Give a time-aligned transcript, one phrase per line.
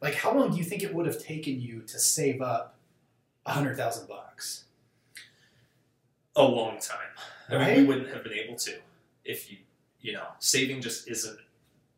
[0.00, 2.76] like how long do you think it would have taken you to save up
[3.46, 4.64] a hundred thousand bucks?
[6.36, 6.98] A long time.
[7.50, 8.74] I mean, we wouldn't have been able to
[9.24, 9.58] if you,
[10.00, 11.38] you know, saving just isn't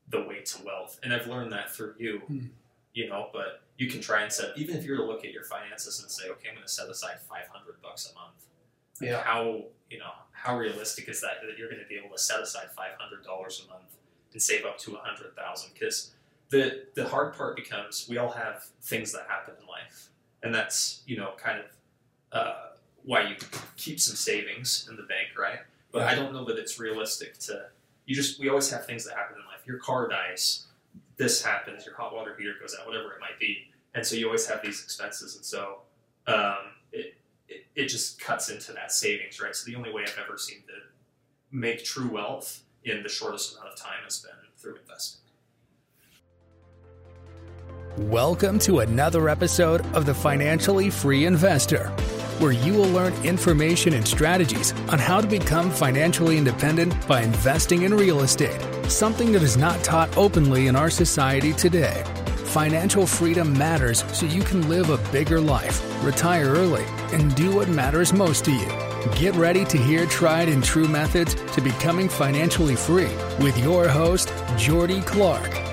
[0.08, 0.98] the way to wealth.
[1.02, 2.46] And I've learned that through you, Hmm.
[2.94, 5.32] you know, but you can try and set, even if you were to look at
[5.32, 8.46] your finances and say, okay, I'm going to set aside 500 bucks a month.
[9.00, 9.22] Like, Yeah.
[9.22, 12.40] How, you know, how realistic is that that you're going to be able to set
[12.40, 13.96] aside $500 a month
[14.32, 15.70] and save up to 100,000?
[15.74, 16.12] Because
[16.52, 20.10] the, the hard part becomes we all have things that happen in life.
[20.42, 21.64] And that's, you know, kind of
[22.30, 22.66] uh,
[23.04, 23.36] why you
[23.78, 25.60] keep some savings in the bank, right?
[25.92, 27.66] But I don't know that it's realistic to.
[28.04, 29.66] You just we always have things that happen in life.
[29.66, 30.66] Your car dies,
[31.16, 34.26] this happens, your hot water heater goes out, whatever it might be, and so you
[34.26, 35.78] always have these expenses, and so
[36.26, 37.14] um, it,
[37.48, 39.54] it it just cuts into that savings, right?
[39.54, 40.74] So the only way I've ever seen to
[41.52, 45.21] make true wealth in the shortest amount of time has been through investing.
[48.10, 51.86] Welcome to another episode of The Financially Free Investor,
[52.40, 57.82] where you will learn information and strategies on how to become financially independent by investing
[57.82, 62.02] in real estate, something that is not taught openly in our society today.
[62.46, 67.68] Financial freedom matters so you can live a bigger life, retire early, and do what
[67.68, 68.68] matters most to you.
[69.14, 74.34] Get ready to hear tried and true methods to becoming financially free with your host,
[74.58, 75.71] Jordy Clark.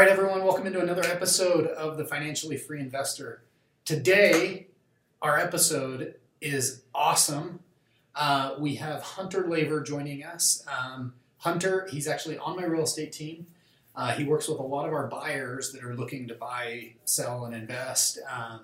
[0.00, 3.42] Right, everyone, welcome into another episode of the Financially Free Investor.
[3.84, 4.68] Today,
[5.20, 7.60] our episode is awesome.
[8.14, 10.64] Uh, we have Hunter Laver joining us.
[10.66, 13.44] Um, Hunter, he's actually on my real estate team.
[13.94, 17.44] Uh, he works with a lot of our buyers that are looking to buy, sell,
[17.44, 18.60] and invest um,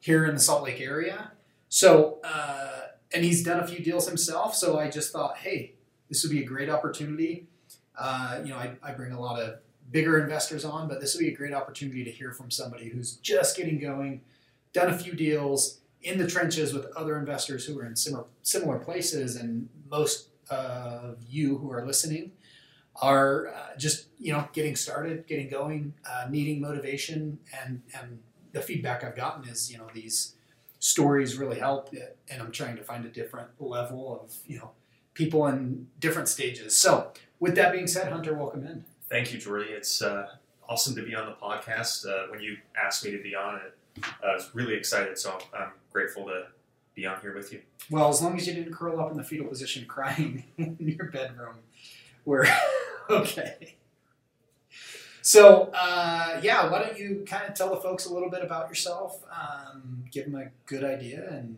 [0.00, 1.32] here in the Salt Lake area.
[1.68, 4.54] So, uh, and he's done a few deals himself.
[4.54, 5.74] So I just thought, hey,
[6.08, 7.48] this would be a great opportunity.
[7.98, 9.58] Uh, you know, I, I bring a lot of
[9.90, 13.16] bigger investors on, but this would be a great opportunity to hear from somebody who's
[13.16, 14.20] just getting going,
[14.72, 18.78] done a few deals in the trenches with other investors who are in similar similar
[18.78, 22.32] places, and most of you who are listening
[23.02, 28.20] are uh, just you know getting started, getting going, uh, needing motivation, and and
[28.52, 30.34] the feedback I've gotten is you know these
[30.78, 31.94] stories really help,
[32.28, 34.70] and I'm trying to find a different level of you know
[35.14, 36.76] people in different stages.
[36.76, 38.84] So with that being said, Hunter, welcome in.
[39.14, 39.70] Thank you, Jordy.
[39.70, 40.26] It's uh,
[40.68, 42.04] awesome to be on the podcast.
[42.04, 45.16] Uh, when you asked me to be on it, I was really excited.
[45.18, 46.46] So I'm grateful to
[46.96, 47.60] be on here with you.
[47.88, 51.12] Well, as long as you didn't curl up in the fetal position crying in your
[51.12, 51.58] bedroom,
[52.24, 52.44] we're
[53.08, 53.76] okay.
[55.22, 58.68] So, uh, yeah, why don't you kind of tell the folks a little bit about
[58.68, 61.56] yourself, um, give them a good idea in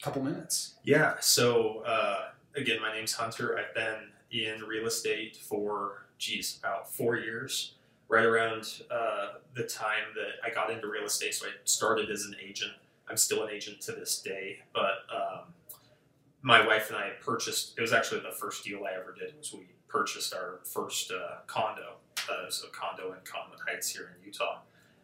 [0.00, 0.74] a couple minutes.
[0.82, 1.14] Yeah.
[1.20, 2.22] So uh,
[2.56, 3.56] again, my name's Hunter.
[3.56, 7.72] I've been in real estate for geez about four years.
[8.08, 12.22] Right around uh, the time that I got into real estate, so I started as
[12.22, 12.70] an agent.
[13.10, 15.54] I'm still an agent to this day, but um,
[16.42, 17.76] my wife and I purchased.
[17.76, 19.36] It was actually the first deal I ever did.
[19.36, 21.96] Was we purchased our first uh, condo,
[22.30, 24.58] uh, condo in Cottonwood Heights here in Utah.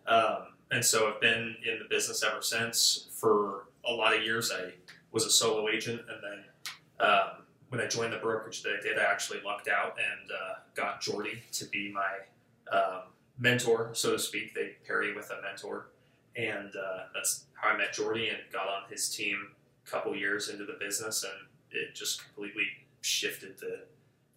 [0.07, 3.09] Um, and so I've been in the business ever since.
[3.13, 4.73] For a lot of years, I
[5.11, 7.42] was a solo agent, and then um,
[7.73, 11.01] when I joined the brokerage that I did, I actually lucked out and uh, got
[11.01, 12.19] Jordy to be my
[12.71, 13.05] um,
[13.39, 14.55] mentor, so to speak.
[14.55, 15.87] They pair you with a mentor,
[16.37, 19.49] and uh, that's how I met Jordy and got on his team
[19.87, 21.33] a couple years into the business, and
[21.71, 22.67] it just completely
[23.01, 23.81] shifted the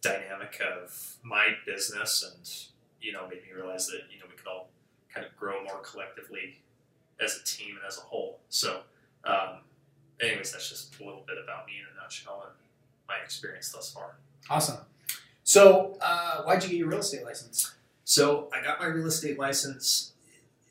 [0.01, 2.49] dynamic of my business, and
[3.01, 4.69] you know made me realize that you know we could all
[5.13, 6.59] kind of grow more collectively
[7.19, 8.39] as a team and as a whole.
[8.47, 8.83] So.
[9.25, 9.61] Um,
[10.21, 12.64] anyways, that's just a little bit about me in a nutshell and
[13.07, 14.17] my experience thus far.
[14.49, 14.77] Awesome.
[15.43, 17.75] So, uh, why'd you get your real estate license?
[18.03, 20.13] So I got my real estate license.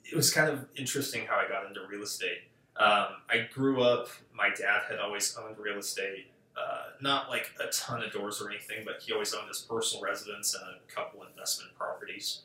[0.04, 2.42] It was kind of interesting how I got into real estate.
[2.76, 6.30] Um, I grew up, my dad had always owned real estate.
[6.56, 10.04] Uh, not like a ton of doors or anything, but he always owned his personal
[10.04, 12.42] residence and a couple investment properties.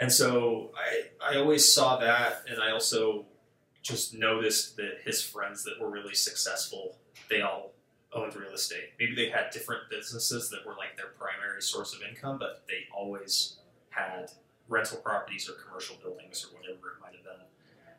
[0.00, 3.26] And so I, I always saw that, and I also
[3.82, 6.96] just noticed that his friends that were really successful,
[7.28, 7.73] they all
[8.14, 8.90] owned real estate.
[8.98, 12.86] Maybe they had different businesses that were like their primary source of income, but they
[12.94, 13.56] always
[13.90, 14.30] had
[14.68, 17.46] rental properties or commercial buildings or whatever it might have been.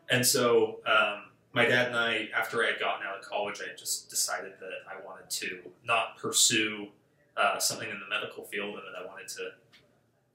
[0.09, 3.75] And so um, my dad and I, after I had gotten out of college, I
[3.77, 6.87] just decided that I wanted to not pursue
[7.37, 9.51] uh, something in the medical field and that I wanted to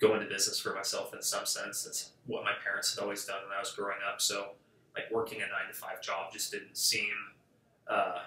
[0.01, 1.85] go into business for myself in some sense.
[1.85, 4.21] That's what my parents had always done when I was growing up.
[4.21, 4.53] So
[4.95, 7.13] like working a nine to five job just didn't seem
[7.89, 8.21] uh,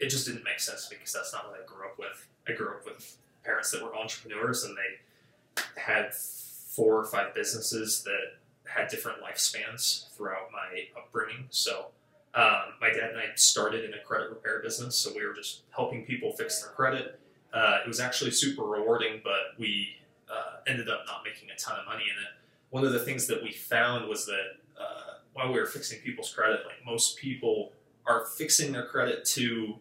[0.00, 2.26] it just didn't make sense because that's not what I grew up with.
[2.48, 8.02] I grew up with parents that were entrepreneurs and they had four or five businesses
[8.04, 11.46] that had different lifespans throughout my upbringing.
[11.50, 11.86] So
[12.34, 15.62] um, my dad and I started in a credit repair business, so we were just
[15.70, 17.18] helping people fix their credit.
[17.52, 19.96] Uh, it was actually super rewarding, but we
[20.30, 22.30] uh, ended up not making a ton of money in it.
[22.70, 26.32] One of the things that we found was that uh, while we were fixing people's
[26.32, 27.72] credit, like most people
[28.06, 29.74] are fixing their credit to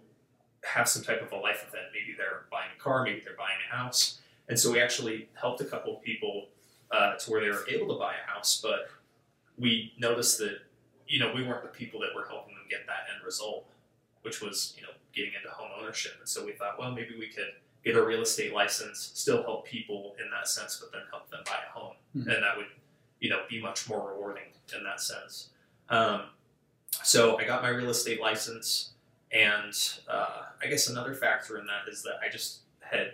[0.67, 1.85] have some type of a life event.
[1.93, 4.19] Maybe they're buying a car, maybe they're buying a house.
[4.49, 6.47] And so we actually helped a couple of people
[6.91, 8.87] uh, to where they were able to buy a house, but
[9.57, 10.59] we noticed that
[11.07, 13.65] you know we weren't the people that were helping them get that end result,
[14.21, 16.13] which was you know getting into home ownership.
[16.19, 17.53] And so we thought, well, maybe we could
[17.83, 21.39] get a real estate license, still help people in that sense, but then help them
[21.45, 22.33] buy a home, Mhm.
[22.33, 22.67] and that would
[23.19, 25.49] you know be much more rewarding in that sense.
[25.89, 26.29] Um,
[27.03, 28.91] so I got my real estate license,
[29.31, 29.73] and
[30.09, 33.13] uh, I guess another factor in that is that I just had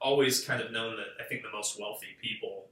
[0.00, 2.66] always kind of known that I think the most wealthy people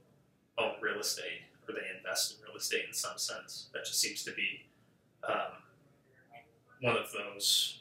[0.57, 3.69] own real estate or they invest in real estate in some sense.
[3.73, 4.65] That just seems to be
[5.27, 5.63] um,
[6.81, 7.79] one of those,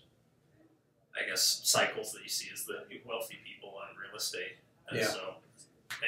[1.16, 4.58] I guess, cycles that you see is the wealthy people own real estate.
[4.88, 5.06] And Yeah.
[5.06, 5.34] so,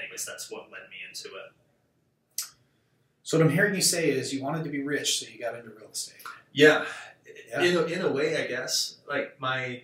[0.00, 2.44] anyways, that's what led me into it.
[3.25, 5.55] So what I'm hearing you say is you wanted to be rich, so you got
[5.55, 6.23] into real estate.
[6.53, 6.87] Yeah,
[7.52, 7.62] Yeah.
[7.62, 8.96] in a, in a way, I guess.
[9.08, 9.82] Like my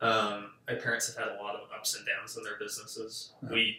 [0.00, 3.32] um, my parents have had a lot of ups and downs in their businesses.
[3.42, 3.54] Uh-huh.
[3.54, 3.78] We,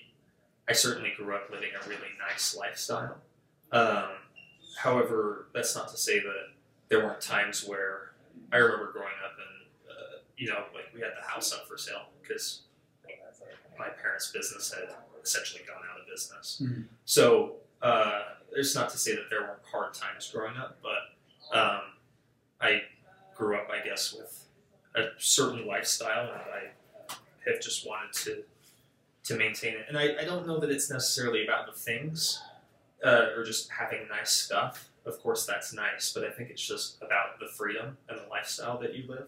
[0.68, 3.18] I certainly grew up living a really nice lifestyle.
[3.72, 4.10] Um,
[4.78, 6.48] however, that's not to say that
[6.90, 8.12] there weren't times where
[8.52, 11.78] I remember growing up and uh, you know, like we had the house up for
[11.78, 12.62] sale because
[13.78, 14.90] my parents' business had
[15.24, 16.62] essentially gone out of business.
[16.62, 16.86] Mhm.
[17.06, 21.82] So uh, there's not to say that there weren't hard times growing up, but um,
[22.60, 22.82] I
[23.40, 24.44] grew up, I guess, with
[24.96, 27.16] a certain lifestyle, and I
[27.50, 28.44] have just wanted to
[29.24, 29.86] to maintain it.
[29.88, 32.42] And I, I don't know that it's necessarily about the things
[33.06, 34.90] uh, or just having nice stuff.
[35.06, 38.78] Of course, that's nice, but I think it's just about the freedom and the lifestyle
[38.80, 39.28] that you live.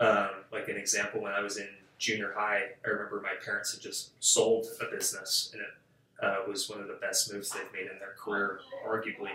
[0.00, 3.82] Um, like an example, when I was in junior high, I remember my parents had
[3.82, 7.90] just sold a business, and it uh, was one of the best moves they've made
[7.90, 9.30] in their career, arguably.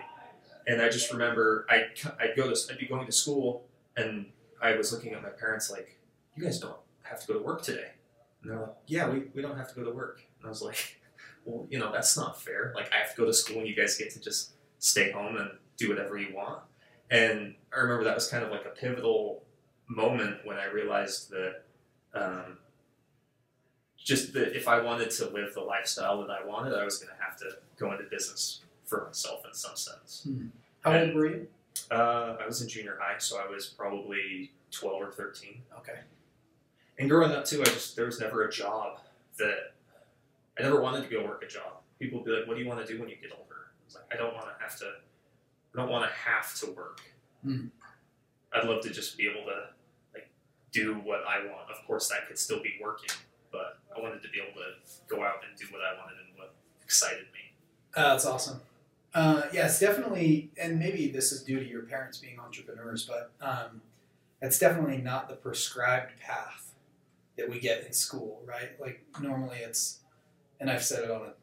[0.67, 3.63] And I just remember I'd, I'd go to I'd be going to school,
[3.97, 4.27] and
[4.61, 5.97] I was looking at my parents like,
[6.35, 7.91] "You guys don't have to go to work today."
[8.41, 10.61] And they're like, "Yeah, we, we don't have to go to work." And I was
[10.61, 10.99] like,
[11.45, 12.73] "Well, you know, that's not fair.
[12.75, 15.37] Like, I have to go to school, and you guys get to just stay home
[15.37, 16.61] and do whatever you want."
[17.11, 19.43] And I remember that was kind of like a pivotal
[19.87, 21.63] moment when I realized that
[22.15, 22.57] um,
[23.97, 27.15] just that if I wanted to live the lifestyle that I wanted, I was going
[27.15, 30.27] to have to go into business for myself in some sense.
[30.81, 31.47] How And- old were you?
[31.91, 35.61] Uh, I was in junior high, so I was probably 12 or 13.
[35.79, 35.99] Okay.
[36.97, 38.99] And growing up too, I just there was never a job
[39.37, 39.73] that
[40.57, 41.81] I never wanted to go work a job.
[41.99, 43.85] People would be like, "What do you want to do when you get older?" I
[43.85, 44.85] was like, "I don't want to have to.
[45.73, 47.01] I don't want to have to work.
[47.43, 47.67] Hmm.
[48.53, 49.67] I'd love to just be able to
[50.13, 50.29] like
[50.71, 51.69] do what I want.
[51.69, 53.09] Of course, that could still be working,
[53.51, 56.37] but I wanted to be able to go out and do what I wanted and
[56.37, 57.51] what excited me.
[57.93, 58.61] Uh, that's awesome.
[59.15, 63.81] Uh, it's definitely, and maybe this is due to your parents being entrepreneurs, but um,
[64.41, 66.75] it's definitely not the prescribed path
[67.37, 68.71] that we get in school, right?
[68.79, 69.99] Like normally it's,
[70.59, 71.33] and I've said it on a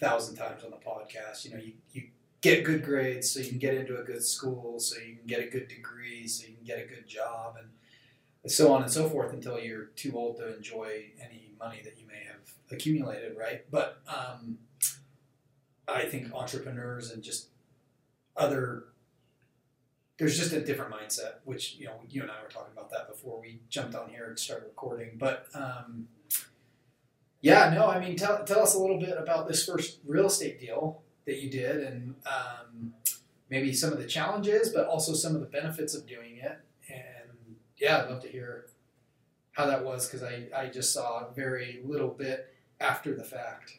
[0.00, 1.44] thousand times on the podcast.
[1.44, 2.02] You know, you, you
[2.40, 5.38] get good grades so you can get into a good school, so you can get
[5.38, 9.08] a good degree, so you can get a good job, and so on and so
[9.08, 13.64] forth until you're too old to enjoy any money that you may have accumulated, right?
[13.70, 14.58] But um,
[15.88, 17.48] I think entrepreneurs and just
[18.36, 18.84] other
[20.18, 23.08] there's just a different mindset, which you know you and I were talking about that
[23.08, 25.16] before we jumped on here and started recording.
[25.18, 26.08] But um,
[27.40, 30.60] yeah, no, I mean, tell tell us a little bit about this first real estate
[30.60, 32.94] deal that you did, and um,
[33.50, 36.58] maybe some of the challenges, but also some of the benefits of doing it.
[36.88, 38.66] And yeah, I'd love to hear
[39.52, 43.78] how that was because I I just saw a very little bit after the fact.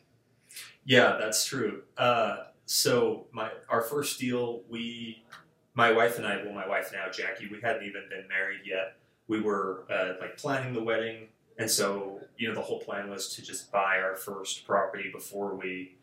[0.86, 1.84] Yeah, that's true.
[1.98, 5.24] Uh, so my our first deal, we,
[5.74, 8.96] my wife and I, well, my wife now, Jackie, we hadn't even been married yet.
[9.28, 13.34] We were uh, like planning the wedding, and so you know the whole plan was
[13.36, 15.96] to just buy our first property before we,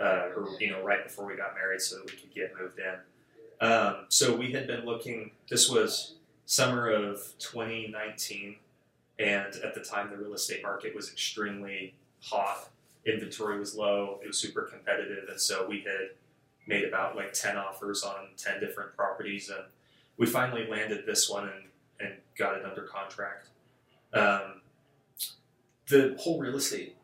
[0.00, 2.78] uh, or you know right before we got married, so that we could get moved
[2.78, 3.66] in.
[3.66, 5.32] Um, so we had been looking.
[5.48, 6.14] This was
[6.46, 8.56] summer of 2019,
[9.18, 12.68] and at the time the real estate market was extremely hot
[13.06, 16.10] inventory was low, it was super competitive, and so we had
[16.66, 19.64] made about like 10 offers on 10 different properties, and
[20.16, 21.64] we finally landed this one and,
[22.00, 23.48] and got it under contract.
[24.12, 24.60] Um,
[25.88, 26.96] the whole real estate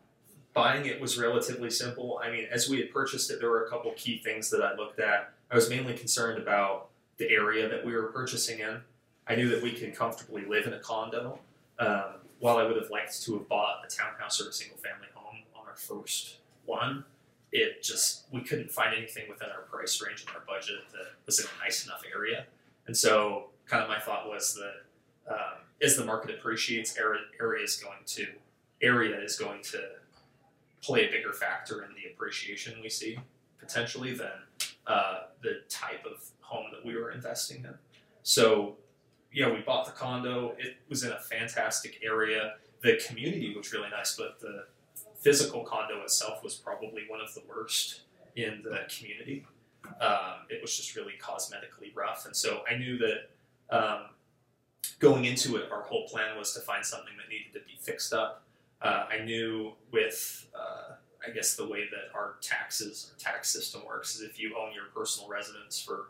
[0.53, 2.19] buying it was relatively simple.
[2.23, 4.75] I mean, as we had purchased it, there were a couple key things that I
[4.75, 5.31] looked at.
[5.51, 8.81] I was mainly concerned about the area that we were purchasing in.
[9.27, 11.39] I knew that we could comfortably live in a condo.
[11.79, 15.07] Um, while I would have liked to have bought a townhouse or a single family
[15.13, 15.16] home
[15.77, 17.05] first one,
[17.51, 21.39] it just we couldn't find anything within our price range and our budget that was
[21.39, 22.45] in a nice enough area.
[22.87, 27.77] And so, kind of my thought was that um, as the market appreciates, area, is
[27.77, 28.27] going to
[28.81, 29.81] area is going to
[30.81, 33.17] play a bigger factor in the appreciation we see
[33.59, 34.29] potentially than
[34.85, 37.73] uh, the type of home that we were investing in.
[38.23, 38.75] So,
[39.33, 40.55] yeah, we bought the condo.
[40.57, 42.53] It was in a fantastic area.
[42.81, 44.65] The community was really nice, but the
[45.17, 48.01] physical condo itself was probably one of the worst
[48.35, 49.45] in the community.
[50.01, 53.29] Um, it was just really cosmetically rough, and so I knew that
[53.69, 54.01] um,
[54.99, 58.13] going into it, our whole plan was to find something that needed to be fixed
[58.13, 58.43] up.
[58.81, 60.95] Uh, I knew with, uh,
[61.25, 64.73] I guess, the way that our taxes, our tax system works is if you own
[64.73, 66.09] your personal residence for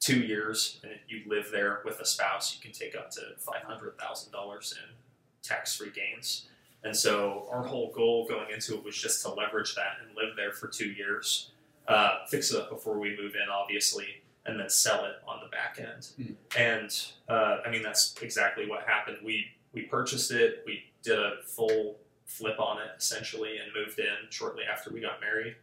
[0.00, 3.62] two years and you live there with a spouse, you can take up to five
[3.62, 4.94] hundred thousand dollars in
[5.42, 6.48] tax-free gains.
[6.84, 10.36] And so our whole goal going into it was just to leverage that and live
[10.36, 11.50] there for two years,
[11.88, 15.48] uh, fix it up before we move in, obviously, and then sell it on the
[15.48, 16.08] back end.
[16.20, 16.34] Mm.
[16.56, 19.18] And uh, I mean that's exactly what happened.
[19.24, 24.30] We we purchased it, we did a full flip on it essentially, and moved in
[24.30, 25.56] shortly after we got married,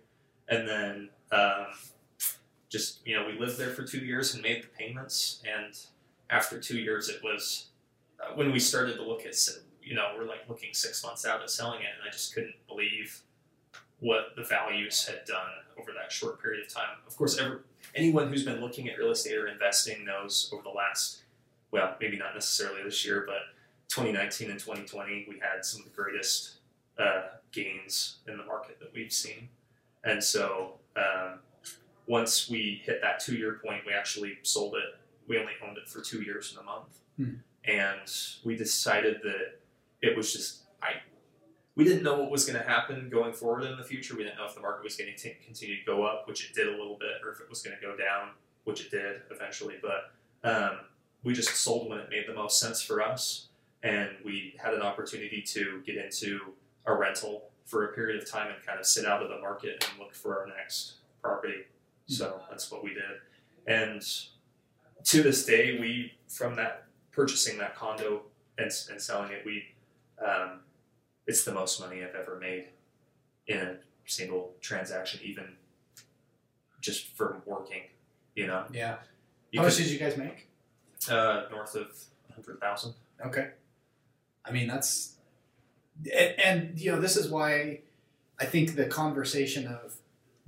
[0.49, 1.67] and then um,
[2.69, 5.41] just you know we lived there for two years and made the payments.
[5.45, 5.77] And
[6.29, 7.67] after two years, it was
[8.19, 9.35] uh, when we started to look at
[9.85, 12.55] you know we're like looking six months out at selling it, and I just couldn't
[12.67, 13.21] believe
[13.99, 15.49] what the values had done
[15.79, 16.97] over that short period of time.
[17.07, 17.59] Of course, every,
[17.93, 21.23] anyone who's been looking at real estate or investing knows over the last,
[21.71, 23.39] well, maybe not necessarily this year, but
[23.89, 26.55] 2019 and 2020, we had some of the greatest
[26.99, 29.49] uh, gains in the market that we've seen.
[30.03, 31.39] And so um,
[32.07, 34.99] once we hit that two year point, we actually sold it.
[35.27, 36.99] We only owned it for two years and a month.
[37.17, 37.41] Hmm.
[37.67, 38.11] And
[38.43, 39.59] we decided that
[40.05, 40.93] it was just, I,
[41.75, 44.15] we didn't know what was going to happen going forward in the future.
[44.15, 46.55] We didn't know if the market was going to continue to go up, which it
[46.55, 48.29] did a little bit, or if it was going to go down,
[48.63, 49.75] which it did eventually.
[49.81, 50.79] But um,
[51.23, 53.47] we just sold when it made the most sense for us.
[53.83, 56.39] And we had an opportunity to get into
[56.85, 59.85] a rental for a period of time and kind of sit out of the market
[59.89, 61.65] and look for our next property.
[62.07, 63.03] So that's what we did.
[63.67, 64.01] And
[65.03, 68.23] to this day, we, from that purchasing that condo
[68.57, 69.63] and, and selling it, we,
[70.23, 70.59] um,
[71.27, 72.65] it's the most money I've ever made
[73.47, 75.55] in a single transaction, even
[76.81, 77.83] just from working,
[78.35, 78.65] you know.
[78.71, 78.97] Yeah.
[79.51, 80.49] You How much did you guys make?
[81.09, 81.87] uh, north of
[82.29, 82.93] 100,000.
[83.25, 83.49] Okay.
[84.43, 85.15] I mean, that's,
[86.13, 87.81] and, and you know, this is why
[88.39, 89.97] I think the conversation of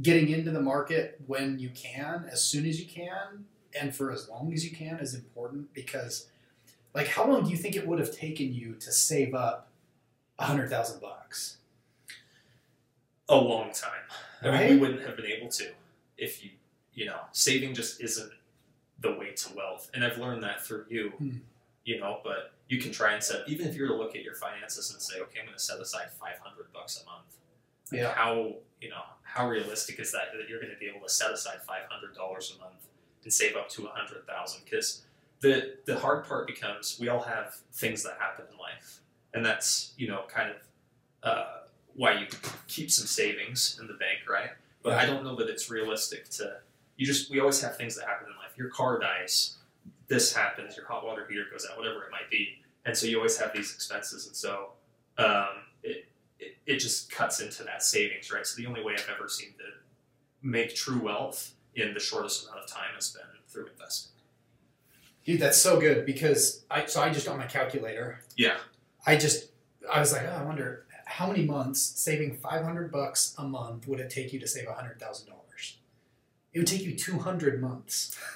[0.02, 3.46] getting into the market when you can, as soon as you can,
[3.80, 6.28] and for as long as you can is important because,
[6.94, 9.70] like, how long do you think it would have taken you to save up
[10.39, 11.58] a hundred thousand bucks?
[13.29, 13.91] a long time.
[14.41, 15.67] I mean, we wouldn't have been able to
[16.17, 16.51] if you,
[16.94, 18.32] you know, saving just isn't
[19.01, 19.91] the way to wealth.
[19.94, 21.38] And I've learned that through you, Hmm.
[21.84, 24.24] you know, but you can try and set, even if you were to look at
[24.24, 27.25] your finances and say, okay, I'm going to set aside 500 bucks a month.
[27.91, 28.13] Like, Yeah.
[28.13, 31.32] How, you know, how realistic is that that you're going to be able to set
[31.32, 32.88] aside $500 a month
[33.24, 34.62] and save up to 100,000?
[34.63, 35.01] Because
[35.41, 39.00] the, the hard part becomes we all have things that happen in life.
[39.34, 40.58] And that's, you know, kind of,
[41.24, 41.58] uh,
[41.98, 42.27] why you
[42.67, 44.51] keep some savings in the bank, right?
[44.84, 46.58] But I don't know that it's realistic to.
[46.96, 48.58] You just we always have things that happen in life.
[48.58, 49.58] Your car dies,
[50.08, 53.17] this happens, your hot water heater goes out, whatever it might be, and so you
[53.17, 54.70] always have these expenses, and so
[55.17, 56.06] um, it,
[56.39, 58.46] it it just cuts into that savings, right?
[58.46, 59.65] So the only way I've ever seen to
[60.41, 64.17] make true wealth in the shortest amount of time has been through investing.
[65.27, 68.22] Dude, that's so good because I so I just on my calculator.
[68.38, 68.55] Yeah.
[69.05, 69.50] I just
[69.91, 73.89] I was like, oh, I wonder how many months saving five hundred bucks a month
[73.89, 75.79] would it take you to save hundred thousand dollars?
[76.53, 78.17] It would take you two hundred months.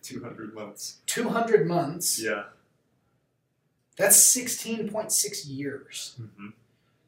[0.00, 0.98] Two hundred months.
[1.04, 2.22] Two hundred months.
[2.22, 2.44] Yeah.
[3.98, 6.14] That's sixteen point six years.
[6.18, 6.48] Mm-hmm.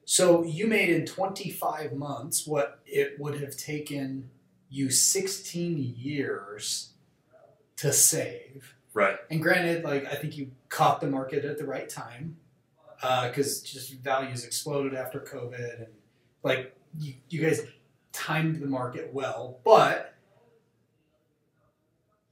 [0.04, 4.28] So you made in twenty five months what it would have taken
[4.68, 6.90] you sixteen years
[7.80, 8.74] to save.
[8.94, 9.16] Right.
[9.30, 12.36] And granted, like I think you caught the market at the right time
[13.00, 15.86] because just values exploded after COVID, and
[16.42, 17.62] like you, you guys
[18.12, 19.58] timed the market well.
[19.64, 20.14] But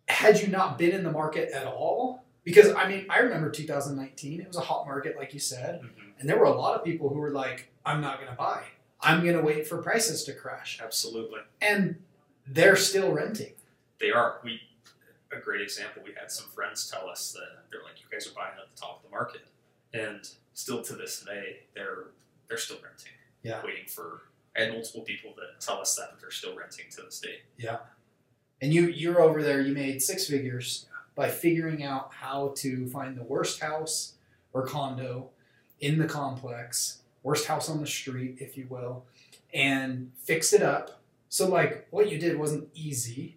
[0.09, 4.41] had you not been in the market at all, because I mean I remember 2019
[4.41, 6.13] it was a hot market like you said Mhm.
[6.19, 8.65] and there were a lot of people who were like I'm not going to buy
[9.01, 11.41] I'm going to wait for prices to crash Absolutely.
[11.61, 12.03] and
[12.47, 13.53] they're still renting
[14.01, 14.41] They are.
[14.43, 14.61] We
[15.33, 16.03] a great example.
[16.05, 18.81] We had some friends tell us that they're like, "You guys are buying at the
[18.81, 19.43] top of the market,"
[19.93, 22.09] and still to this day, they're
[22.49, 23.13] they're still renting.
[23.43, 23.63] Yeah.
[23.65, 24.23] Waiting for.
[24.57, 27.43] I had multiple people that tell us that, that they're still renting to this day.
[27.59, 27.79] Yeah,
[28.61, 33.17] and you you're over there you made six figures by figuring out how to find
[33.17, 34.15] the worst house
[34.53, 35.31] or condo
[35.81, 39.05] in the complex worst house on the street if you will
[39.53, 43.37] and fix it up so like what you did wasn't easy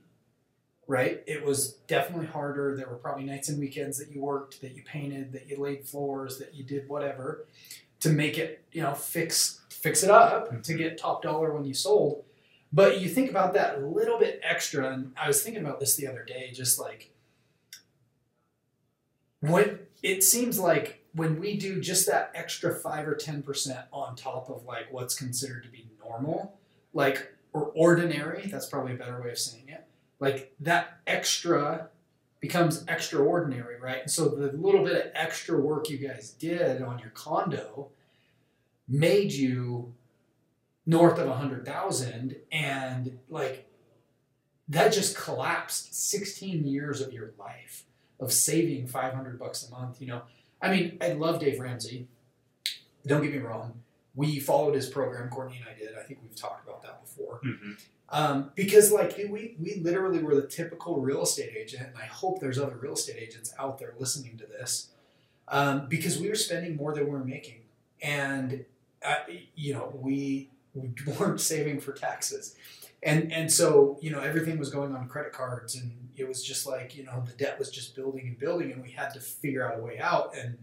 [0.91, 1.23] right?
[1.25, 2.75] It was definitely harder.
[2.75, 5.85] There were probably nights and weekends that you worked that you painted that you laid
[5.85, 7.45] floors that you did whatever
[8.01, 10.77] to make it you know fix fix it up to mm-hmm.
[10.77, 12.25] get top dollar when you sold.
[12.73, 16.07] But you think about that little bit extra, and I was thinking about this the
[16.07, 17.11] other day, just like
[19.39, 24.17] when it seems like when we do just that extra five or ten percent on
[24.17, 26.59] top of like what's considered to be normal,
[26.93, 29.80] like or ordinary, that's probably a better way of saying it.
[30.21, 31.89] Like that extra
[32.39, 34.03] becomes extraordinary, right?
[34.03, 37.89] And so the little bit of extra work you guys did on your condo
[38.87, 39.93] made you
[40.85, 43.67] north of a hundred thousand and like
[44.67, 47.83] that just collapsed 16 years of your life
[48.19, 50.23] of saving 500 bucks a month you know?
[50.61, 52.07] I mean i love dave ramsey.
[53.05, 53.81] Don't get me wrong
[54.15, 55.97] we followed his program courtney and i did.
[55.97, 57.39] I think we've talked about that before.
[57.45, 57.71] Mm-hmm.
[58.09, 62.39] um, because like we we literally were the typical real estate agent and i hope
[62.39, 64.91] there's other real estate agents out there listening to this
[65.51, 67.59] um, because we were spending more than we were making.
[68.01, 68.65] And
[69.05, 69.15] uh,
[69.55, 70.89] you know we, we
[71.19, 72.55] weren't saving for taxes.
[73.03, 76.67] And and so you know everything was going on credit cards and it was just
[76.67, 79.67] like you know the debt was just building and building and we had to figure
[79.67, 80.57] out a way out and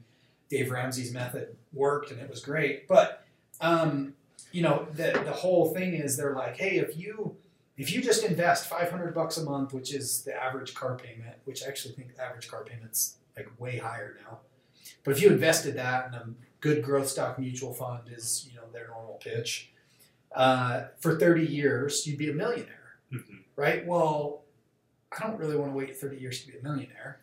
[0.49, 2.87] dave ramsey's method worked and it was great.
[2.87, 3.25] But
[3.61, 4.15] um,
[4.53, 7.37] you know the the whole thing is they're like hey if you
[7.77, 11.63] if you just invest 500 bucks a month which is the average car payment which
[11.63, 14.39] I actually think the average car payment's like way higher now.
[15.05, 16.27] But if you invested that in a
[16.61, 19.71] good growth stock mutual fund is you know their normal pitch
[20.35, 22.75] uh, for 30 years you'd be a millionaire.
[23.13, 23.37] Mm-hmm.
[23.57, 23.87] right?
[23.87, 24.43] Well
[25.11, 27.21] i don't really want to wait 30 years to be a millionaire.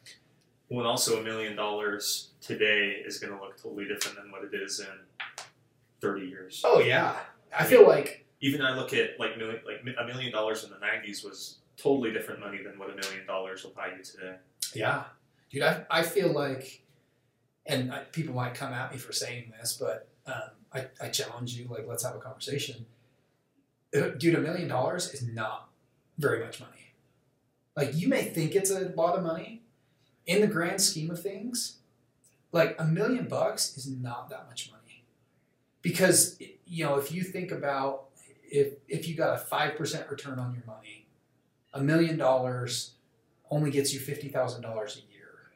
[0.69, 4.43] Well, and also a million dollars today is going to look totally different than what
[4.43, 4.88] it is in
[6.01, 6.62] thirty years.
[6.65, 7.15] oh yeah
[7.58, 10.75] i feel like Even I look at like million, like a million dollars in the
[10.77, 14.36] '90s was totally different money than what a million dollars will buy you today.
[14.73, 15.03] Yeah,
[15.49, 16.84] dude, I, I feel like,
[17.65, 21.55] and I, people might come at me for saying this, but um, I, I challenge
[21.55, 21.67] you.
[21.69, 22.86] Like, let's have a conversation.
[23.95, 25.69] Uh, Dude, a million dollars is not
[26.17, 26.71] very much money.
[27.75, 29.62] Like, you may think it's a lot of money,
[30.25, 31.77] in the grand scheme of things.
[32.51, 34.74] Like a million bucks is not that much money,
[35.86, 38.06] because you know if you think about
[38.50, 41.06] if if you got a five percent return on your money,
[41.76, 42.95] a million dollars
[43.52, 45.52] only gets you fifty thousand dollars a year,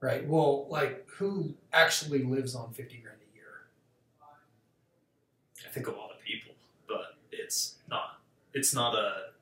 [0.00, 0.24] right?
[0.28, 3.66] Well, like who actually lives on fifty grand a year?
[5.66, 6.54] I think a lot of people,
[6.86, 8.20] but it's not.
[8.54, 9.32] It's not a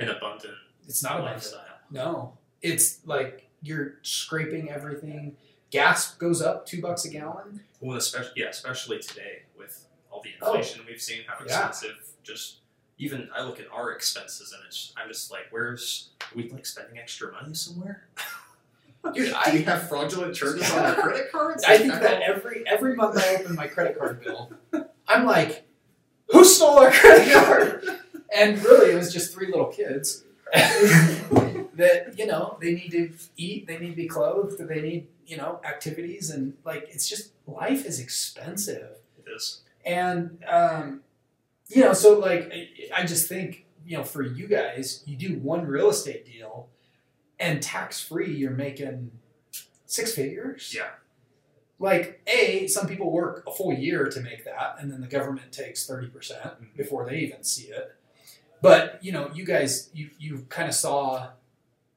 [0.00, 0.54] an abundant
[0.88, 1.62] It's not a lifestyle.
[1.92, 5.36] No, it's like you're scraping everything.
[5.70, 7.60] Gas goes up two bucks a gallon.
[7.80, 10.54] Well, especially yeah, especially today with all the Oh.
[10.54, 11.44] inflation we've seen, how Yeah.
[11.68, 11.96] expensive.
[12.22, 12.56] Just
[12.98, 16.66] even I look at our expenses, and it's I'm just like, where's are we like
[16.66, 18.06] spending extra money somewhere?
[19.14, 21.64] Dude, Do I you have fraudulent charges on your credit cards?
[21.64, 24.52] I think that every every month I open my credit card bill,
[25.08, 25.66] I'm like,
[26.30, 27.84] who stole our credit card?
[28.34, 33.66] And really, it was just three little kids that you know they need to eat,
[33.66, 37.84] they need to be clothed, they need you know activities, and like it's just life
[37.86, 38.96] is expensive.
[39.18, 39.62] It is.
[39.86, 41.02] And um,
[41.68, 45.38] you know, so like I, I just think you know for you guys, you do
[45.38, 46.68] one real estate deal,
[47.38, 49.12] and tax free, you're making
[49.86, 50.74] six figures.
[50.76, 50.88] Yeah.
[51.80, 55.52] Like a, some people work a full year to make that, and then the government
[55.52, 56.76] takes thirty percent Mhm.
[56.76, 57.94] before they even see it.
[58.60, 61.28] But you know, you guys, you you kind of saw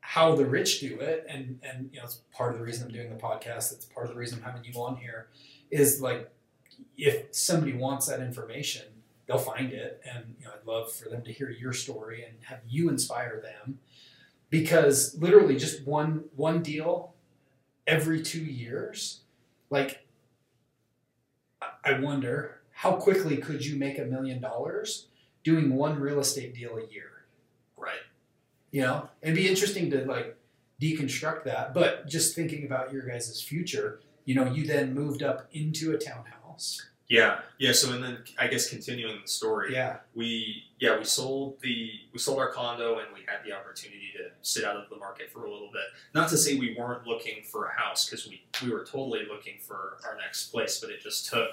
[0.01, 2.93] how the rich do it, and and you know, it's part of the reason I'm
[2.93, 3.71] doing the podcast.
[3.71, 5.27] It's part of the reason I'm having you on here.
[5.69, 6.29] Is like
[6.97, 8.83] if somebody wants that information,
[9.27, 12.33] they'll find it, and you know, I'd love for them to hear your story and
[12.43, 13.79] have you inspire them,
[14.49, 17.13] because literally just one one deal
[17.87, 19.21] every two years,
[19.69, 20.05] like
[21.61, 25.07] I- I wonder how quickly could you make a million dollars
[25.43, 27.25] doing one real estate deal a year?
[27.77, 28.01] Right.
[28.71, 30.37] You know, it'd be interesting to like
[30.81, 31.73] deconstruct that.
[31.73, 35.97] But just thinking about your guys' future, you know, you then moved up into a
[35.97, 36.81] townhouse.
[37.09, 37.73] Yeah, yeah.
[37.73, 39.97] So and then I guess continuing the story, Yeah.
[40.15, 44.29] we yeah we sold the we sold our condo and we had the opportunity to
[44.41, 45.83] sit out of the market for a little bit.
[46.13, 49.55] Not to say we weren't looking for a house because we we were totally looking
[49.59, 51.49] for our next place, but it just took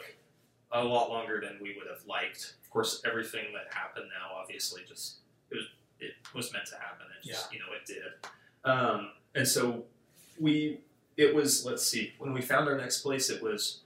[0.70, 2.54] a lot longer than we would have liked.
[2.62, 5.16] Of course, everything that happened now obviously just
[5.50, 5.64] it was
[6.00, 7.06] it was meant to happen.
[7.22, 8.70] It just you know it did.
[8.70, 9.84] Um, and so
[10.38, 10.80] we
[11.16, 13.80] it was let's see when we found our next place it was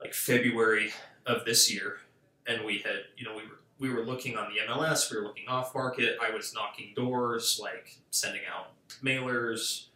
[0.00, 0.92] like February
[1.26, 1.98] of this year,
[2.46, 5.24] and we had you know we were we were looking on the MLS, we were
[5.24, 6.16] looking off market.
[6.22, 8.68] I was knocking doors, like sending out
[9.04, 9.86] mailers,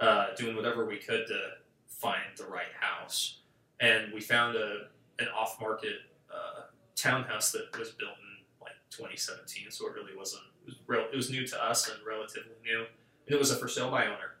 [0.00, 1.40] uh, doing whatever we could to
[1.86, 3.38] find the right house,
[3.80, 4.86] and we found a
[5.18, 5.96] an off market
[6.32, 6.62] uh,
[6.94, 11.30] townhouse that was built in like 2017, so it really wasn't was, rel- it was
[11.30, 12.80] new to us and relatively new,
[13.26, 14.36] and it was a for sale by owner.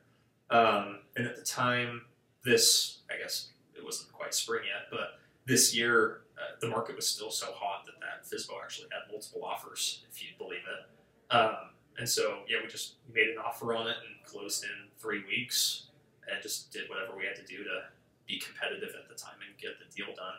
[0.50, 2.02] Um, and at the time,
[2.44, 7.06] this I guess it wasn't quite spring yet, but this year uh, the market was
[7.06, 11.34] still so hot that that FSBO actually had multiple offers, if you believe it.
[11.34, 15.24] Um, and so yeah, we just made an offer on it and closed in three
[15.26, 15.86] weeks,
[16.30, 17.82] and just did whatever we had to do to
[18.26, 20.34] be competitive at the time and get the deal done.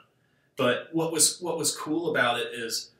[0.55, 2.91] But what was what was cool about it is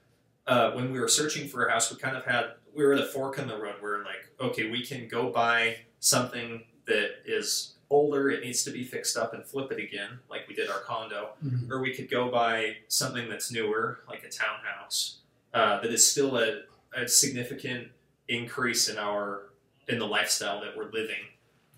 [0.49, 2.99] uh, when we were searching for a house, we kind of had we were at
[2.99, 7.75] a fork in the road where like okay, we can go buy something that is
[7.89, 10.79] older, it needs to be fixed up and flip it again, like we did our
[10.81, 11.29] condo,
[11.71, 15.19] or we could go buy something that's newer, like a townhouse,
[15.53, 16.61] uh, that is still a,
[16.95, 17.87] a significant
[18.27, 19.49] increase in our
[19.87, 21.25] in the lifestyle that we're living,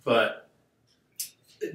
[0.04, 0.50] but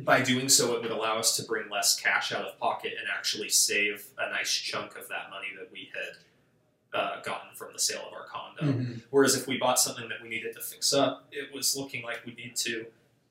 [0.01, 3.09] by doing so, it would allow us to bring less cash out of pocket and
[3.17, 6.17] actually save a nice chunk of that money that we had
[6.97, 8.63] uh, gotten from the sale of our condo.
[8.63, 9.03] Mhm.
[9.11, 12.25] Whereas if we bought something that we needed to fix up, it was looking like
[12.25, 12.87] we need to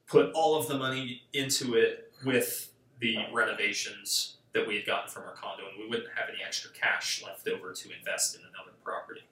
[0.07, 5.23] put all of the money into it with the renovations that we had gotten from
[5.23, 8.71] our condo, and we wouldn't have any extra cash left over to invest in another
[8.83, 9.23] property.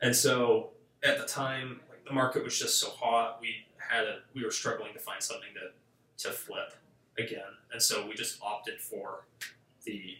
[0.00, 0.70] And so
[1.02, 4.50] at the time, like the market was just so hot, we had a we were
[4.50, 5.72] struggling to find something to
[6.28, 6.74] to flip
[7.18, 9.24] again, and so we just opted for
[9.84, 10.18] the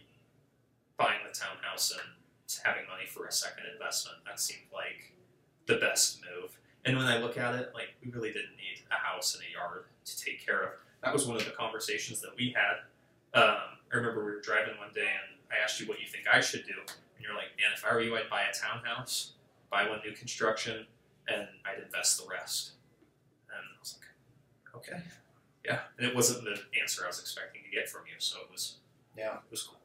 [0.97, 2.01] buying the townhouse and
[2.63, 4.17] having money for a second investment.
[4.25, 5.11] That seemed like
[5.65, 6.57] the best move.
[6.85, 9.51] And when I look at it, like we really didn't need a house and a
[9.51, 10.69] yard to take care of.
[11.03, 12.83] That was one of the conversations that we had.
[13.39, 13.57] Um,
[13.91, 16.39] I remember we were driving one day and I asked you what you think I
[16.41, 19.33] should do, and you're like, "Man, if I were you, I'd buy a townhouse,
[19.69, 20.87] buy one new construction,
[21.27, 22.71] and I'd invest the rest."
[23.49, 25.03] And I was like, "Okay,
[25.63, 28.51] yeah." And it wasn't the answer I was expecting to get from you, so it
[28.51, 28.77] was
[29.15, 29.35] Yeah.
[29.37, 29.79] it was cool.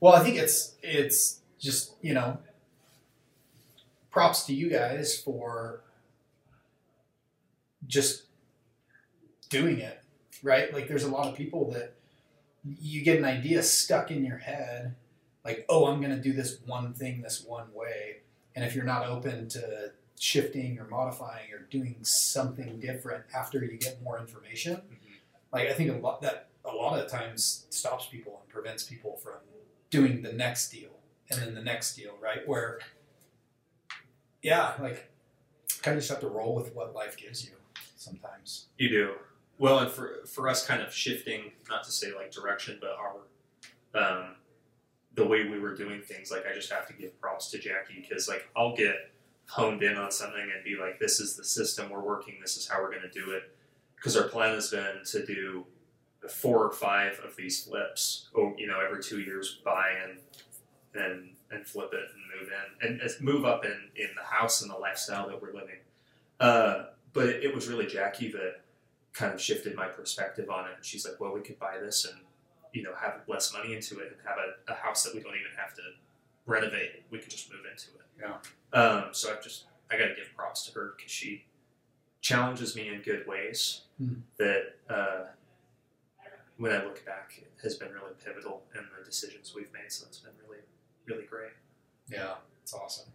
[0.00, 2.38] Well, I think it's it's just you know,
[4.10, 5.82] props to you guys for
[7.86, 8.24] just
[9.50, 10.00] doing it,
[10.42, 10.72] right?
[10.72, 11.94] Like, there's a lot of people that
[12.64, 14.94] you get an idea stuck in your head,
[15.44, 18.18] like, oh, I'm going to do this one thing this one way,
[18.54, 23.78] and if you're not open to shifting or modifying or doing something different after you
[23.78, 25.12] get more information, mm-hmm.
[25.52, 29.16] like I think a lot that a lot of times stops people and prevents people
[29.16, 29.34] from
[29.90, 30.90] doing the next deal
[31.30, 32.46] and then the next deal, right?
[32.46, 32.80] Where,
[34.42, 35.10] yeah, like
[35.82, 37.52] kind of just have to roll with what life gives you
[37.96, 38.66] sometimes.
[38.78, 39.14] You do.
[39.58, 43.20] Well, and for for us, kind of shifting, not to say like direction, but our
[43.94, 44.36] um,
[45.14, 46.30] the way we were doing things.
[46.30, 48.94] Like I just have to give props to Jackie because like I'll get
[49.46, 52.36] honed in on something and be like, "This is the system we're working.
[52.40, 53.54] This is how we're going to do it."
[53.96, 55.66] Because our plan has been to do
[56.28, 58.28] four or five of these flips.
[58.36, 60.18] Oh, you know, every two years, buy and
[60.94, 64.62] and and flip it and move in and and move up in in the house
[64.62, 65.78] and the lifestyle that we're living.
[66.38, 68.60] Uh, but it, it was really Jackie that
[69.12, 70.72] kind of shifted my perspective on it.
[70.76, 72.16] And she's like, well, we could buy this and,
[72.72, 75.34] you know, have less money into it and have a, a house that we don't
[75.34, 75.82] even have to
[76.46, 77.02] renovate.
[77.10, 78.06] We could just move into it.
[78.72, 78.78] Yeah.
[78.80, 81.44] Um, so I just, I got to give props to her because she
[82.20, 84.14] challenges me in good ways Hmm.
[84.38, 85.24] that, uh,
[86.60, 89.90] when I look back, it has been really pivotal in the decisions we've made.
[89.90, 90.62] So it's been really,
[91.06, 91.52] really great.
[92.06, 93.08] Yeah, it's awesome.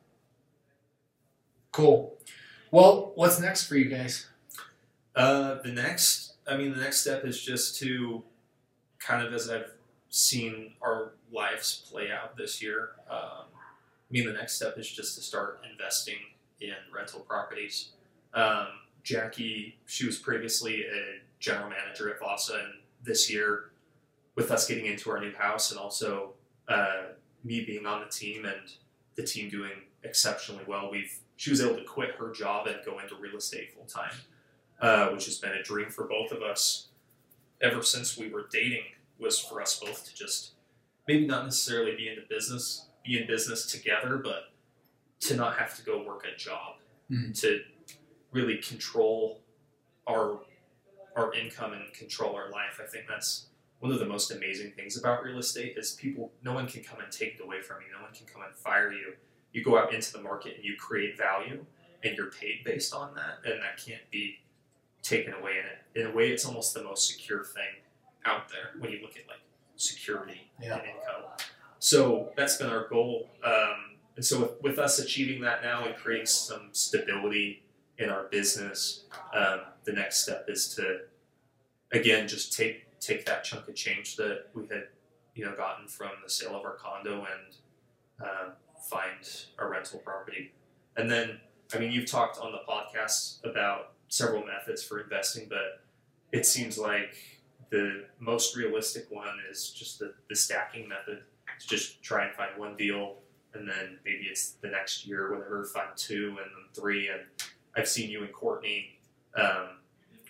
[1.72, 2.18] Cool.
[2.72, 4.28] Well, what's next for you guys?
[5.16, 8.24] Uh, the next, I mean, the next step is just to
[8.98, 9.72] kind of as I've
[10.10, 12.94] seen our lives play out this year.
[13.08, 16.18] Um, I mean, the next step is just to start investing
[16.62, 17.90] in rental properties.
[18.34, 18.68] Um,
[19.04, 22.74] Jackie, she was previously a general manager at Vasa, and
[23.06, 23.72] this year,
[24.36, 26.34] with us getting into our new house and also
[26.68, 27.04] uh,
[27.44, 28.60] me being on the team and
[29.16, 29.72] the team doing
[30.04, 33.74] exceptionally well, we've she was able to quit her job and go into real estate
[33.74, 34.12] full time.
[34.82, 36.90] uh, which has been a dream for both of us
[37.62, 38.84] ever since we were dating.
[39.20, 40.52] Was for us both to just
[41.08, 44.52] maybe not necessarily be in the business, be in business together, but
[45.22, 46.76] to not have to go work a job,
[47.10, 47.40] Mhm.
[47.42, 47.64] to
[48.34, 49.42] really control
[50.08, 50.42] our
[51.16, 52.80] our income and control our life.
[52.84, 53.48] I think that's
[53.80, 57.00] one of the most amazing things about real estate is people no one can come
[57.00, 57.96] and take it away from you.
[57.96, 59.14] No one can come and fire you.
[59.52, 61.66] You go out into the market and you create value
[62.04, 64.40] and you're paid based on that and that can't be
[65.02, 66.02] taken away in it.
[66.06, 67.82] In a way it's almost the most secure thing
[68.26, 69.40] out there when you look at like
[69.76, 70.74] security Yeah.
[70.76, 71.30] and income.
[71.80, 73.30] So that's been our goal.
[73.44, 77.64] Um, and so with, with us achieving that now and creating some stability
[77.98, 81.02] in our business, um, the next step is to
[81.92, 84.88] again just take take that chunk of change that we had
[85.36, 88.54] you know gotten from the sale of our condo and um,
[88.90, 90.52] find a rental property.
[90.98, 91.40] And then
[91.74, 95.84] I mean you've talked on the podcast about several methods for investing, but
[96.32, 97.16] it seems like
[97.70, 101.24] the most realistic one is just the, the stacking method
[101.60, 103.16] to just try and find one deal
[103.54, 107.22] and then maybe it's the next year whatever find two and then three and
[107.76, 109.00] I've seen you and Courtney
[109.38, 109.80] um,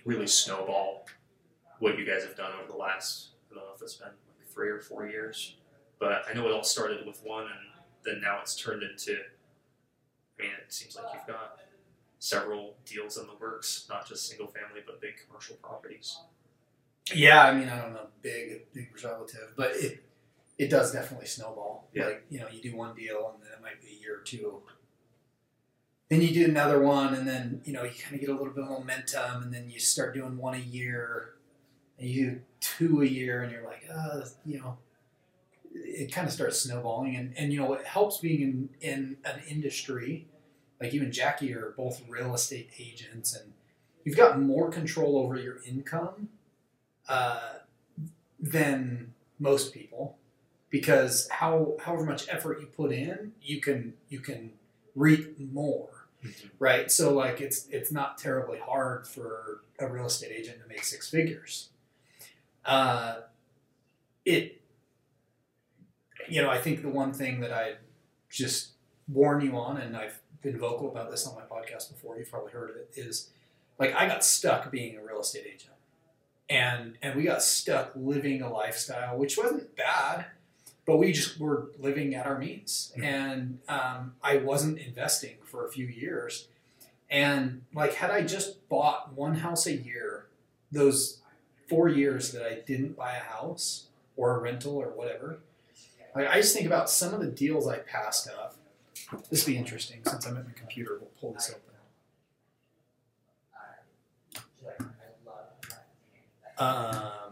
[0.06, 1.06] really snowball
[1.80, 4.48] what you guys have done over the last I don't know if it's been like
[4.54, 5.56] three or four years
[6.00, 9.14] but I know it all started with one and then now it's turned into
[10.40, 11.60] I mean it seems like you've got
[12.20, 16.20] several deals in the works not just single family but big commercial properties
[17.14, 20.04] Yeah, I mean, I don't know, big, big was relative, but it
[20.58, 21.90] it does definitely snowball.
[21.94, 22.06] Yeah.
[22.06, 24.24] Like you know, you do one deal, and then it might be a year or
[24.24, 24.62] two.
[26.10, 28.54] Then you do another one, and then you know you kind of get a little
[28.54, 31.34] bit of momentum, and then you start doing one a year,
[31.98, 34.78] and you do two a year, and you're like, uh, you know,
[35.74, 39.42] it kind of starts snowballing, and and you know it helps being in in an
[39.50, 40.28] industry
[40.82, 43.54] like you and Jackie are both real estate agents, and
[44.04, 46.30] you've got more control over your income
[47.08, 47.60] uh,
[48.40, 50.18] than most people
[50.70, 54.52] because how however much effort you put in you can you can
[54.96, 55.90] reap more
[56.60, 56.92] right?
[56.92, 61.10] So like it's it's not terribly hard for a real estate agent to make six
[61.10, 61.70] figures.
[62.66, 63.18] Uh,
[64.26, 64.62] it
[66.28, 67.74] you know i think the one thing that i
[68.30, 68.72] just
[69.08, 72.52] warn you on and i've been vocal about this on my podcast before you've probably
[72.52, 73.30] heard of it is
[73.80, 75.72] like i got stuck being a real estate agent.
[76.48, 80.26] And and we got stuck living a lifestyle which wasn't bad
[80.86, 82.94] but we just were living at our means.
[82.98, 83.04] Mhm.
[83.04, 86.48] and um, i wasn't investing for a few years.
[87.10, 90.26] And like had i just bought one house a year
[90.72, 91.20] those
[91.70, 95.38] four years that i didn't buy a house or a rental or whatever
[96.16, 98.56] like i just think about some of the deals i passed up.
[99.30, 100.98] This will be interesting since i'm at my computer.
[101.00, 101.62] We'll pull this open.
[106.58, 107.25] Um,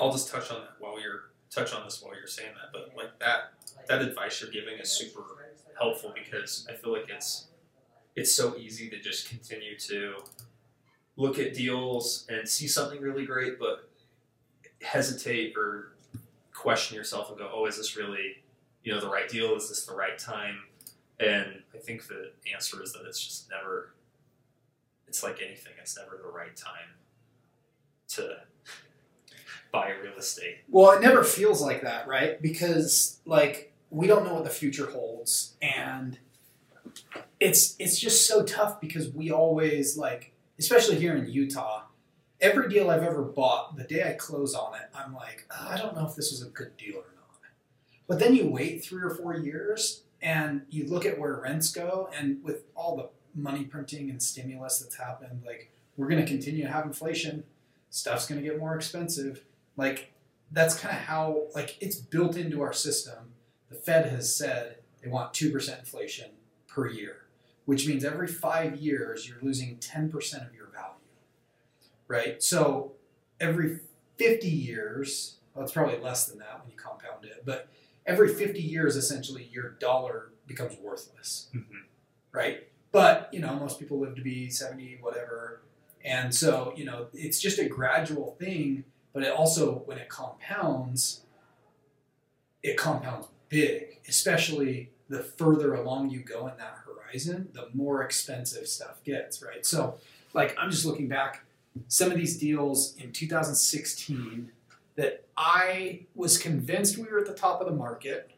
[0.00, 2.72] I'll just touch on that while you're touch on this while you're saying that.
[2.72, 3.52] But like that
[3.88, 5.22] that advice you're giving is super
[5.78, 7.48] helpful because I feel like it's
[8.16, 10.16] it's so easy to just continue to
[11.16, 13.90] look at deals and see something really great, but
[14.82, 15.92] hesitate or
[16.54, 18.42] question yourself and go, "Oh, is this really
[18.82, 19.54] you know the right deal?
[19.54, 20.62] Is this the right time?"
[21.18, 23.94] And I think the answer is that it's just never.
[25.06, 26.94] It's like anything; it's never the right time
[28.08, 28.38] to
[29.72, 30.58] buy real estate.
[30.68, 32.40] Well, it never feels like that, right?
[32.40, 36.18] Because like we don't know what the future holds, and
[37.38, 41.82] it's it's just so tough because we always like, especially here in Utah,
[42.40, 45.76] every deal I've ever bought, the day I close on it, I'm like, "Oh, I
[45.76, 47.40] don't know if this was a good deal or not.
[48.06, 52.10] But then you wait three or four years and you look at where rents go,
[52.16, 56.64] and with all the money printing and stimulus that's happened, like we're going to continue
[56.64, 57.44] to have inflation.
[57.90, 59.44] Stuff's going to get more expensive.
[59.80, 60.12] Like
[60.52, 63.32] that's kind of how like it's built into our system.
[63.70, 66.32] The Fed has said they want two percent inflation
[66.68, 67.24] per year,
[67.64, 70.96] which means every five years you're losing ten percent of your value.
[72.08, 72.42] Right.
[72.42, 72.92] So
[73.40, 73.80] every
[74.18, 77.68] fifty years, well, it's probably less than that when you compound it, but
[78.04, 81.48] every fifty years, essentially, your dollar becomes worthless.
[81.54, 81.78] Mm-hmm.
[82.32, 82.68] Right.
[82.92, 85.62] But you know, most people live to be seventy, whatever,
[86.04, 91.22] and so you know, it's just a gradual thing but it also when it compounds
[92.62, 98.66] it compounds big especially the further along you go in that horizon the more expensive
[98.66, 99.94] stuff gets right so
[100.34, 101.44] like i'm just looking back
[101.88, 104.50] some of these deals in 2016
[104.96, 108.30] that i was convinced we were at the top of the market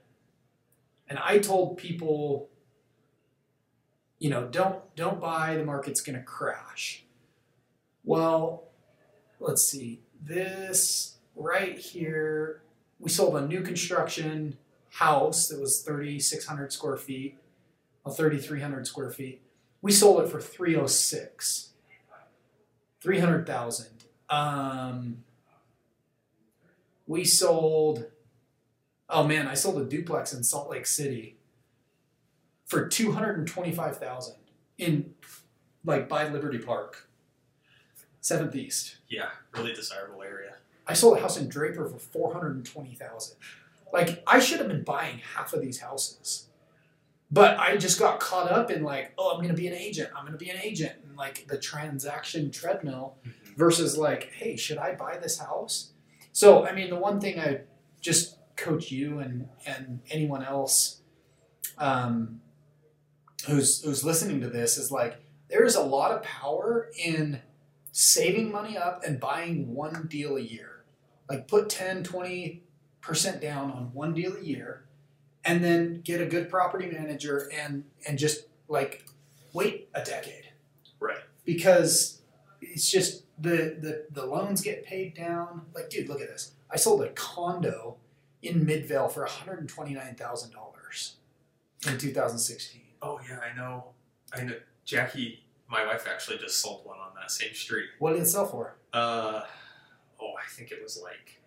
[1.09, 2.49] and i told people
[4.23, 5.57] you know, don't don't buy.
[5.57, 7.03] The market's going to crash.
[8.05, 8.69] Well,
[9.41, 10.01] let's see.
[10.25, 12.63] This right here,
[13.01, 14.57] we sold a new construction
[14.91, 17.39] house that was 3,600 square feet,
[18.05, 19.43] well, 3,300 square feet.
[19.81, 21.71] We sold it for 306,
[23.01, 23.87] 300,000.
[24.31, 25.25] Um,
[27.07, 28.07] we sold,
[29.09, 31.37] oh man, I sold a duplex in Salt Lake City
[32.67, 34.35] for 225,000
[34.79, 35.15] in
[35.85, 37.09] like by Liberty Park,
[38.23, 38.97] 7th East.
[39.09, 40.55] Yeah, really desirable area.
[40.87, 43.37] I sold a house in Draper for 420,000.
[43.93, 46.47] Like I should have been buying half of these houses.
[47.31, 50.11] But I just got caught up in like, oh, I'm going to be an agent.
[50.15, 53.17] I'm going to be an agent and like the transaction treadmill
[53.57, 55.93] versus like, hey, should I buy this house?
[56.33, 57.61] So, I mean, the one thing I
[58.03, 61.01] just coach you and and anyone else
[61.79, 62.43] um,
[63.47, 65.17] who's who's listening to this is like,
[65.49, 67.41] there is a lot of power in
[67.93, 70.85] saving money up and buying one deal a year.
[71.29, 72.63] Like put 10, 20
[73.01, 74.85] percent down on one deal a year
[75.45, 79.05] and then get a good property manager and and just like
[79.53, 80.51] wait a decade
[81.01, 81.19] Right.
[81.45, 82.21] because
[82.61, 85.63] it's just the, the the loans get paid down.
[85.75, 86.53] Like, dude, look at this.
[86.71, 87.97] I sold a condo
[88.41, 91.17] in Midvale for one hundred and twenty nine thousand dollars
[91.89, 92.83] in two thousand sixteen.
[93.03, 93.87] Oh yeah, I know.
[94.33, 94.55] I know.
[94.85, 95.42] Jackie,
[95.73, 97.87] my wife, actually just sold one on that same street.
[97.99, 98.77] What did it sell for?
[98.93, 99.43] Uh,
[100.21, 101.41] oh, I think it was like.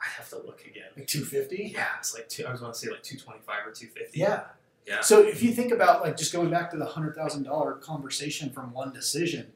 [0.00, 0.90] I have to look again.
[0.96, 1.72] Like two fifty.
[1.74, 2.46] Yeah, it's like two.
[2.46, 4.20] I was going to say like two twenty five or two fifty.
[4.20, 4.44] Yeah.
[4.86, 5.02] Yeah.
[5.02, 8.50] So if you think about like just going back to the hundred thousand dollar conversation
[8.50, 9.52] from one decision,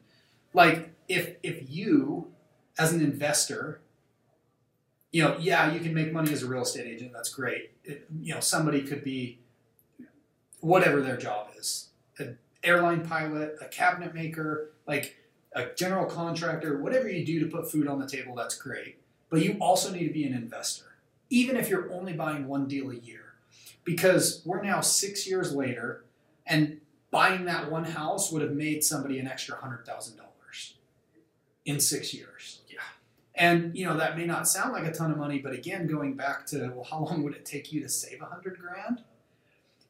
[0.53, 2.27] like if if you
[2.77, 3.81] as an investor,
[5.11, 7.13] you know, yeah, you can make money as a real estate agent.
[7.13, 7.71] That's great.
[7.83, 9.39] It, you know, somebody could be
[10.59, 11.89] whatever their job is,
[12.63, 15.17] airline pilot, a cabinet maker, like
[15.53, 18.35] a general contractor, whatever you do to put food on the table.
[18.35, 18.97] That's great.
[19.29, 20.95] But you also need to be an investor,
[21.29, 23.33] even if you're only buying one deal a year
[23.83, 26.03] because we're now six years later
[26.45, 26.79] and
[27.11, 30.75] buying that one house would have made somebody an extra hundred thousand dollars
[31.65, 32.79] in six years Yeah.
[33.35, 36.13] and you know that may not sound like a ton of money but again going
[36.15, 39.03] back to well how long would it take you to save a hundred grand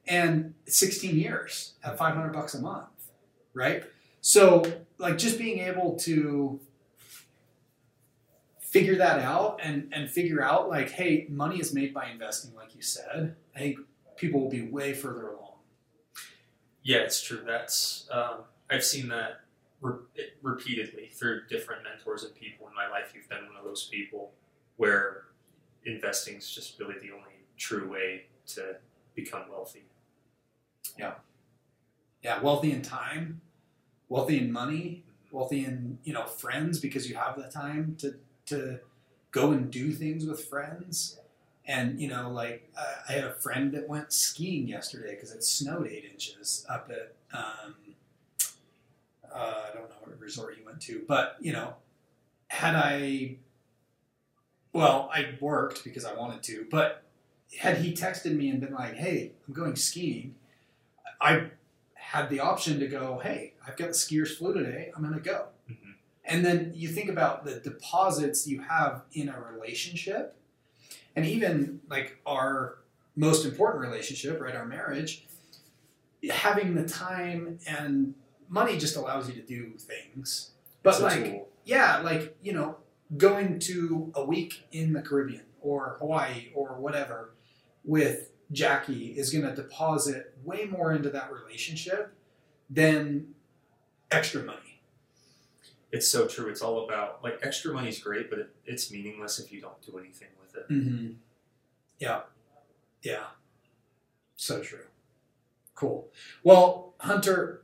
[0.07, 2.87] and 16 years at 500 bucks a month
[3.53, 3.83] right
[4.21, 4.63] so
[4.97, 6.59] like just being able to
[8.59, 12.75] figure that out and and figure out like hey money is made by investing like
[12.75, 13.77] you said i think
[14.17, 15.39] people will be way further along
[16.83, 17.41] Yeah, it's true.
[17.45, 19.41] That's um, I've seen that
[19.79, 20.03] re-
[20.41, 23.13] repeatedly through different mentors and people in my life.
[23.15, 24.33] You've been one of those people
[24.75, 25.23] where
[25.85, 28.75] investing is just really the only true way to
[29.15, 29.83] become wealthy.
[30.97, 31.13] Yeah.
[32.21, 33.41] Yeah, wealthy in time
[34.09, 38.15] wealthy in money wealthy in you know friends because you have the time to
[38.45, 38.79] to
[39.31, 41.19] go and do things with friends.
[41.67, 45.43] And you know like uh, i had a friend that went skiing yesterday because it
[45.43, 47.75] snowed eight inches up at um,
[49.33, 51.73] uh, i don't know what resort he went to but you know
[52.49, 53.35] had i
[54.71, 57.03] well i worked because i wanted to but
[57.59, 60.35] had he texted me and been like hey i'm going skiing
[61.23, 61.49] i
[61.95, 65.19] had the option to go hey i've got the skiers flu today i'm going to
[65.21, 65.93] go Mhm.
[66.25, 70.35] and then you think about the deposits you have in a relationship
[71.15, 72.79] and even like our
[73.15, 75.25] most important relationship right our marriage
[76.29, 78.13] having the time and
[78.49, 80.51] money just allows you to do things
[80.83, 81.47] but like tool.
[81.65, 82.77] yeah like you know
[83.17, 87.33] going to a week in the caribbean or hawaii or whatever
[87.85, 92.13] with jackie is going to deposit way more into that relationship
[92.69, 93.33] than
[94.11, 94.79] extra money
[95.91, 96.49] It's so true.
[96.49, 99.97] It's all about like extra money's great, but it, it's meaningless if you don't do
[99.99, 100.69] anything with it.
[100.71, 101.11] mm-hmm.
[101.99, 102.21] yeah
[103.01, 103.25] yeah
[104.35, 104.85] so true
[105.75, 106.09] cool
[106.43, 107.61] well hunter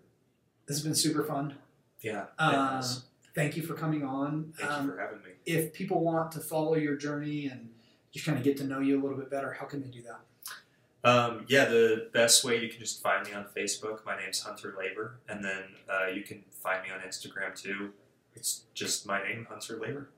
[0.68, 1.56] this has been super fun
[2.02, 2.26] Yeah.
[2.38, 3.04] uh, Yes.
[3.36, 5.32] thank you for coming on Thank Um, you for having me.
[5.46, 7.70] if people want to follow your journey and
[8.12, 10.02] just kind of get to know you a little bit better how can they do
[10.04, 10.20] that
[11.04, 14.06] Um, yeah, the best way you can just find me on Facebook.
[14.06, 17.92] My name's Hunter Laver, and then uh, you can find me on Instagram too.
[18.36, 20.10] It's just my name, Hunter Laver.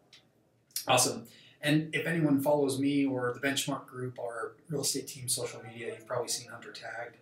[0.88, 1.28] Awesome.
[1.62, 5.94] And if anyone follows me or the Benchmark Group, our real estate team social media,
[5.94, 7.18] you've probably seen Hunter tagged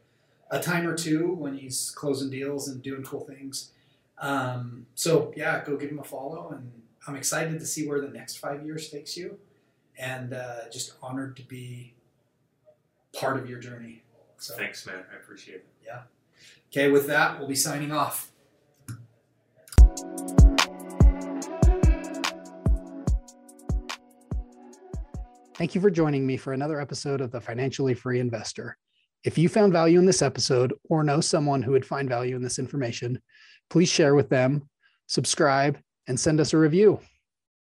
[0.52, 3.72] a time or two when he's closing deals and doing cool things.
[4.18, 6.72] Um, so yeah, go give him a follow, and
[7.08, 9.38] I'm excited to see where the next five years takes you,
[9.98, 11.94] and uh, just honored to be
[13.14, 14.04] part of your journey.
[14.38, 15.04] So Thanks, man.
[15.12, 15.68] I appreciate it.
[15.86, 16.02] Yeah.
[16.72, 18.32] Okay, with that, we'll be signing off.
[25.56, 28.78] Thank you for joining me for another episode of the Financially Free Investor.
[29.26, 32.42] If you found value in this episode or know someone who would find value in
[32.42, 33.22] this information,
[33.70, 34.70] please share with them,
[35.08, 37.02] subscribe, and send us a review.